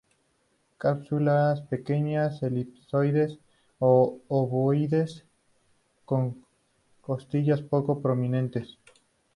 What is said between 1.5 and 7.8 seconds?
pequeñas, elipsoides u ovoides, con costillas